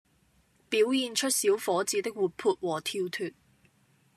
[0.67, 3.35] 表現出小伙子的活潑和跳脫